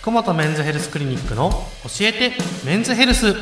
[0.00, 2.32] 福本メンズヘルスクリニックの教えて
[2.64, 3.34] メンズヘルス。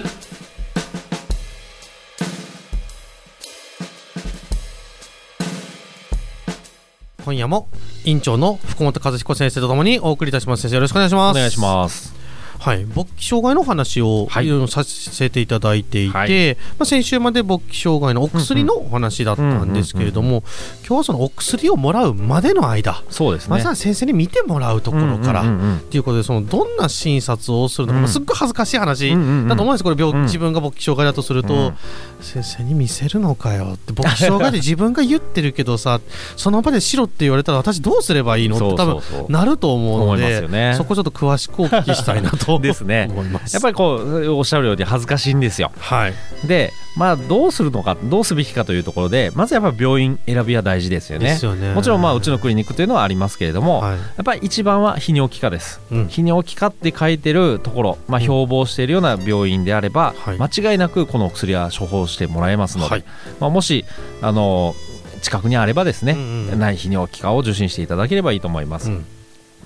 [7.25, 7.69] 今夜も
[8.05, 10.63] 院長の福本和彦先生とともにお送りいたします。
[10.63, 11.37] 先生よろしくお願いします。
[11.37, 12.16] お願いします。
[12.59, 14.47] はい、勃起障害の話をはい。
[14.47, 16.55] いろいろさせていただいていて、はい。
[16.79, 20.43] まあ、先週まで勃起障害のお薬のお話だったんですけれども、
[20.81, 23.51] 今日はそのお薬をもらうまでの間、そうですね。
[23.51, 25.61] まずは先生に見てもらうところから、うんうんうん。
[25.61, 28.03] うんっていうことでそのどんな診察をするのか、うん。
[28.05, 29.85] まあすっごい恥ずかしい話だと思うんです。
[29.85, 30.23] これ病、うん。
[30.25, 31.75] 自分が勃起障害だとすると、うん。
[32.21, 36.01] 先生に見せるのかよって勃起障害で自分が言ってるけどさ
[36.37, 43.11] その場でしろって言われたら私どうすればいいのって多分なると思うのでそこちょっと詳しくお聞きしたいなとですね。
[43.53, 45.73] やっぱりこうおっしゃるように恥ずかしいんですよ。
[45.79, 46.15] はい。
[46.47, 51.27] でまあどうするのかどうすべきかというところでまずやっぱり病院選びは大事ですよね。
[51.27, 51.75] ですよね。
[51.75, 53.97] もちろんまあうちのクリニックというのはありますけれども、はい。
[53.97, 56.07] やっぱり一番は泌尿器科です、うん。
[56.07, 58.23] 泌尿器科って書いてるところ、まあ、うん。
[58.23, 60.39] 標榜しているような病院であれば、はい。
[60.39, 63.05] 間違いなくこのお薬は処方してもらえますので、はい。
[63.41, 63.85] まあ、もし
[64.23, 64.75] あの
[65.23, 66.23] 近くにあればですね、うんう
[66.57, 69.07] ん内泌尿器科を受診していただければいいと思います、うん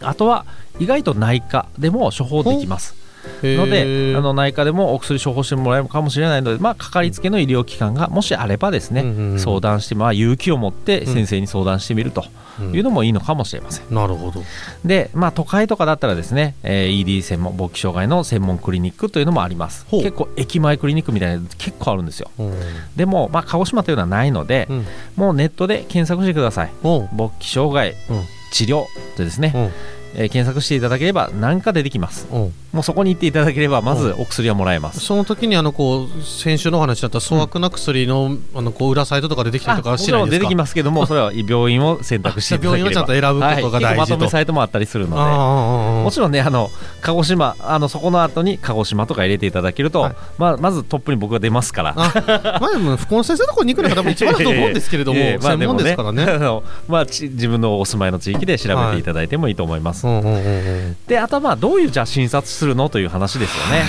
[0.02, 0.46] あとは
[0.78, 2.99] 意外と内科でも処方できます。
[3.42, 12.24] のであの内科でもお薬処方してもらえるかもしれないので、まあ、かかりつけの医療機関がもしあればですね、うんうんうん相談して、まあ、勇気を持って先生に相談してみると
[12.72, 13.94] いうのもいいのかもしれません。
[13.94, 14.42] なるほど。
[14.84, 19.86] で、まあ、都会とかだったらですね、えー ED 専門勃起障害の専門クリニックというのもあります。
[19.90, 22.30] 結構駅前クリニックみたいなの結構あるんですよ。
[22.38, 22.54] うん。
[22.96, 24.86] でも、まあ、鹿児島というのはないので、うん。
[25.16, 26.70] もうネットで検索してください。
[26.82, 28.24] 勃起障害うん。
[28.52, 28.84] 治療
[29.16, 29.70] でですね、うん
[30.14, 32.26] えー検索していただければ何か出てきます。
[32.30, 35.00] もうそこに行っていただければまずお薬はもらえます。
[35.00, 40.38] その時にあのこう先週のお話だった粗悪な薬のあのこう裏サイトとか出てきたりとかはもしないですか？
[40.38, 42.90] 出てきますけどもそれは病院を選択していただければ。
[42.90, 43.82] 病院をちゃんと選ぶことが大事と。
[43.86, 45.22] はい、まとめサイトもあったりするので。
[45.22, 50.16] もちろんねあの鹿児島あのそこの後に鹿児島とか入れていただけると、はい。
[50.38, 51.94] まあ、まずトップに僕が出ますから。
[51.96, 56.26] あまあでも福本先生のところに行くのが多分一番だと思うんですけれども、 ええまあ専門ですからね。
[56.88, 59.96] まあ、ち自分のお住まいの地域で調べていただいてもいいと思います。
[59.96, 63.84] うんうんうんうんであとはまあどういうじゃあ診察するのという話ですよね。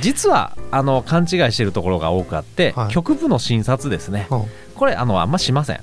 [0.00, 2.92] 実はあの勘違いしているところが多くあって、はい。
[2.92, 4.26] 局部の診察ですね。
[4.30, 4.42] あ
[4.74, 5.80] これあのあんましません。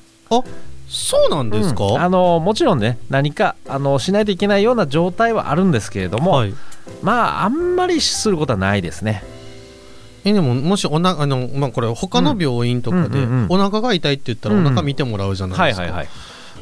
[0.87, 2.01] そうなんですか、うん。
[2.01, 6.53] あのもちろんね何かあのしないといけないような状態はあるんですけれども、はい、
[7.01, 9.23] まああんまりすることはないですね。
[10.23, 16.05] えでももしおなあの、まあ、これ他の病院とかで、お腹が痛いって言ったらお腹見てもらうじゃないですか、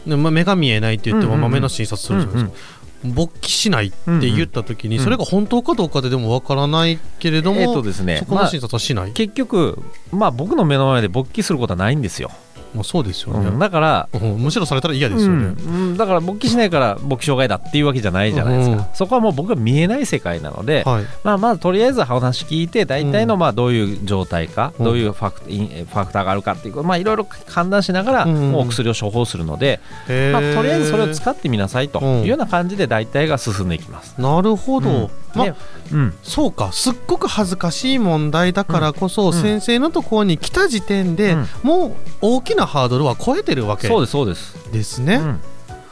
[0.06, 1.52] 目が見えないって言っても、うんうんうん。
[1.52, 12.32] まあ、目の診察するじゃないですか、勃起しないって言った時に、うんうんそれが本当かどうかででもわからないけれども、えっとですねそこの診察はしない、結局、まあ、僕の目の前で勃起することはないんですよ、
[12.74, 13.60] まあ、そうですよね、うん。
[13.60, 14.38] だから、うん。
[14.38, 15.90] むしろされたら嫌ですよね、うん。
[15.90, 18.86] うんだから勃起しないから勃起障害だっていうわけじゃないじゃないですか、うん。
[18.94, 21.04] そこはもう僕が見えない世界なので、はい。
[21.24, 24.86] まあ、まずとりあえず話聞いて大体のまあどういう状態か、うん。
[24.86, 28.52] どういうファクファクターがあるかっていうことまあいろいろ判断しながら、うん。
[28.52, 34.20] もうお薬を処方するので、まあ、とりあえずそれを使ってみなさいとうんいうような感じで大体が進んでいきます。
[34.20, 35.56] なるほど、うんまあで
[35.92, 36.14] うん。
[36.24, 39.34] そうかすっごく恥ずかしい問題だからこそ、ん。
[39.34, 41.48] 先生のところに来た時点で、うん。
[41.64, 44.72] もう大きなハードルは超えてるわけそうですそうです。
[44.72, 45.16] ですね。
[45.16, 45.40] うん。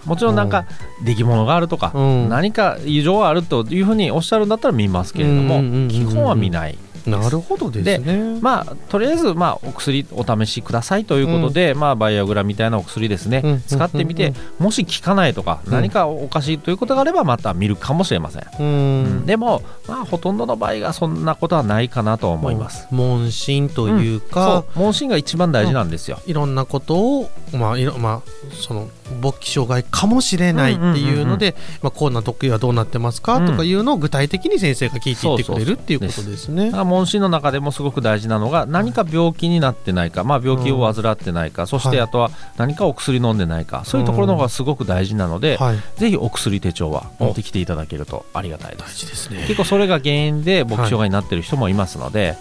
[0.06, 0.66] もちろんなんか
[1.04, 2.30] 出来物があるとか、うん。
[2.30, 6.78] 何か異常があるというふうにおっしゃるんだったら見ますけれども、基本は見ない。
[7.08, 8.40] なるほどですね。
[8.42, 13.52] まあ、とりあえず、まあ、お薬お試しくださいということで、まあ、バイアグラみたいなお薬ですね、うん。
[13.52, 15.72] うん使ってみて、もし効かないとか、うん。
[15.72, 19.04] 何かおかしいということがあればまた見るかもしれません、ううん。
[19.24, 19.26] ん。
[19.26, 28.90] でも、まあ、ほとんどの場合がそんなことはないかなと思います、問診というか、問診が一番大事なんですよ、いろんなことを、まあいろまあ、その
[29.22, 36.66] 勃起障害かもしれないっていうので、まあ、こんな得意はどうなってますか、うんとかいうのを具体的に先生が聞いていってくれるっていうことですね。
[36.66, 49.42] だから問診の中でもすごく大事なのが何か病気になってないか、まあ、病気を患ってないか、そしてはいあとは何かお薬飲んでないかそういうところの方がすごく大事なので、はい、ぜひお薬手帳は持ってきていただけるとありがたいです大事ですね。
[49.48, 52.36] 結構それが原因で勃起障害になってる人もいますので、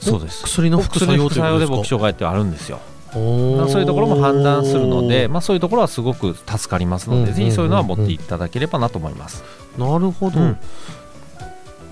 [0.00, 0.44] そうです。
[0.44, 2.80] 薬の副作用で勃起障害ってあるんですよ。
[3.12, 3.22] そう
[3.80, 7.36] いうところも判断するので、まあ、そういうところはすごく助かりますので、うんうんうんうん。
[7.36, 9.42] ぜひそういうのは持っていただければなと思います、
[9.76, 10.58] なるほど、うん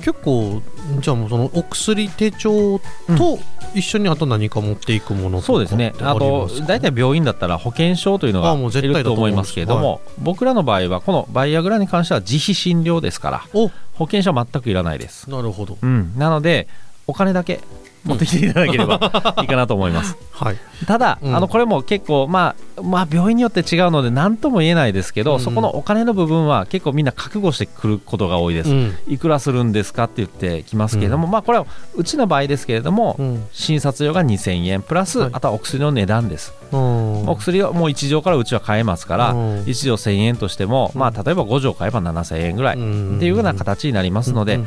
[0.08, 0.62] 結構
[1.00, 3.38] じゃあもうそのお薬手帳と
[3.74, 5.92] 一緒にあと何か持っていくものとかそうですね。
[6.00, 8.94] あと大体病院だったら保険証というのがい対だと思います。
[8.94, 13.68] ると思いますけれども、僕らの場合はこのバイアグラに関しては自費診療ですからお。
[13.98, 15.76] 保険証は全くいらないです、なるほど。
[15.82, 16.68] うん、なので
[17.06, 17.60] お金だけ
[18.04, 20.16] 持ってきていただければ いいかなと思います。
[20.30, 20.56] はい。
[20.86, 21.36] ただ、うん。
[21.36, 25.40] あのこれも結構、まあ、まあ病院によって違うので何とも言えないですけど、うん。
[25.40, 28.94] そこのお金の部分は結構みんな覚悟してくることが多いです、うん。
[29.08, 33.44] いくらするんですかって言ってきますけれども、まあこれはうちの場合ですけれども、うん。
[33.52, 35.30] 診察料が2000円プラス、はい。
[35.32, 37.28] あとはお薬の値段です、うん。
[37.28, 39.38] お薬をもう1錠からうちは買えますから、うん。
[39.64, 43.16] 1錠1000円としても、まあ例えば5錠買えば7000円ぐらい、うん。
[43.16, 44.60] っていうような形になりますので、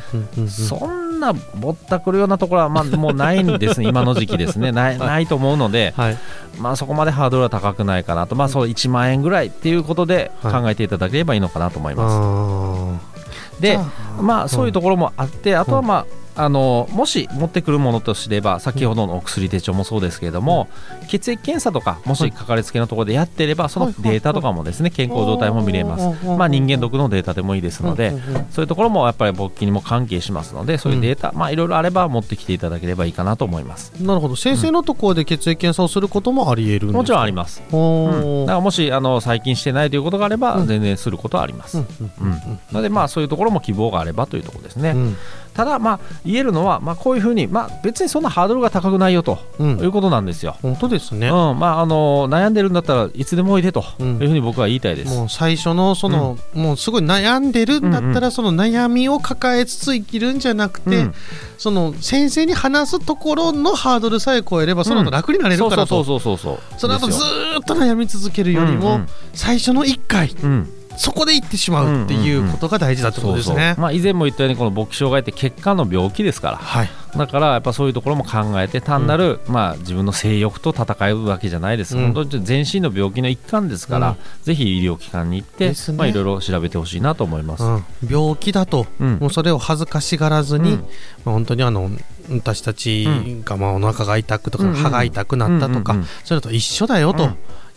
[0.50, 6.18] そんなぼったくるようなところは、まあ、もうないんですね、 今の時期ですね、ないないと思うので、はい。
[6.60, 10.62] まあ、そこまでハードルは高くないかなと、まあ、そう1万円ぐらいっていうことではい。
[10.62, 12.16] 考えていただければいいのかなと思います。
[12.18, 13.82] あでじゃ、
[14.20, 20.70] あまあ、そういうところもあって、あとは、まああのもし持ってくるものとすれば先ほどのお薬手帳もそうですけれども、
[21.08, 33.92] 血液検査とかもしかかりつけのところでやってればそのデータとかもですね健康状態も見れます、まあ、人間毒のデータでもいいですので、うんうんうんそういうところもやっぱり勃起にも関係しますのでそういうデータ、まあいろいろあれば持ってきていただければいいかなと思います。
[34.02, 34.36] なるほど。
[34.36, 36.98] 先生のところで血液検査をすることもあり得るんですか？
[36.98, 41.86] もちろんあります、おうん、ーだからもしあの最近してないということがあれば、うん全然することはあります、う
[42.22, 42.30] うん。
[42.30, 45.18] んのでまあそういうところも希望があればというところですね、うん。
[45.54, 49.80] ただまあ言えるのは、まあ、こういうふうに、まあ、別にそんなハードルが高くないよとうん。
[49.80, 51.60] いうことなんですよ、本当ですね、うん。
[51.60, 54.08] まあ、あの悩んでるんだったらいつでもおいでとうん。
[54.22, 61.14] いうふうに僕は言いたいです、もう最初のその、もうすごい悩んでるんだったら、うんその悩みを抱えつつ生きるんじゃなくて、うん。
[61.58, 67.20] その先生に話すところのハードルさえ超えればその後楽になれるからと、そうそうそうそうその後ず
[67.60, 70.36] っと悩み続けるよりも、うんうん最初の1回。
[70.44, 73.76] うんそこで行ってしまうっていうことが大事だってことですね。
[73.78, 76.58] まあ、以前も言ったようにこの勃起障害って血管の病気ですから。
[76.58, 82.14] はい、だからやっぱそういうところも考えて単なる、まあ、自分の性欲と戦うわけじゃないです、うん。
[82.14, 85.76] 本当に全身の病気の一環ですから、うんぜひ医療機関に行って、ね。
[85.96, 87.64] まあ、いろいろ調べてほしいなと思います。
[87.64, 89.18] うん、病気だと、うん。
[89.20, 90.80] もうそれを恥ずかしがらずに、うん。
[90.80, 90.86] ま
[91.28, 91.92] あ、本当にあの
[92.30, 93.06] 私たち
[93.44, 97.30] がまあお腹が痛くとか、うんうん歯が痛くなったとか、うんうんうんそれと一緒だよと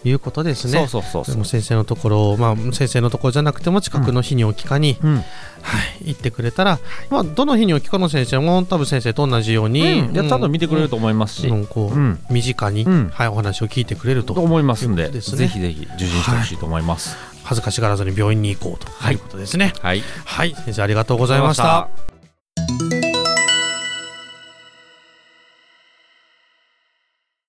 [0.04, 0.86] いうことですね。
[0.86, 5.16] そうそうそう先生のところ、まあ、先生のところじゃなくても近くの泌尿器科に、うん。
[5.16, 5.22] は
[6.02, 6.78] い、行ってくれたら、
[7.08, 10.14] まあ、どの泌尿器科の先生も多分先生と同じように、うん。
[10.14, 11.66] いやちゃんと見てくれると思いますし、うん。
[11.66, 12.20] こううん。
[12.30, 13.08] 身近に、うん。
[13.08, 14.34] はい、お話を聞いてくれると。
[14.34, 15.38] と思いますんでですね。
[15.38, 17.16] ぜひぜひ受診してほしいと思います。
[17.44, 19.74] 恥ずかしがらずに病院に行こうとはいいうことですね。
[19.80, 22.13] はい、はい、先生ありがとうございました。